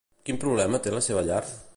[0.29, 1.43] Quin problema té la seva llar?